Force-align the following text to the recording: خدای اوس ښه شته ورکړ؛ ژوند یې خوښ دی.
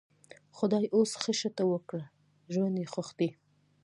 خدای 0.57 0.85
اوس 0.95 1.11
ښه 1.21 1.33
شته 1.39 1.63
ورکړ؛ 1.67 2.01
ژوند 2.53 2.75
یې 2.81 2.87
خوښ 2.93 3.09
دی. 3.19 3.29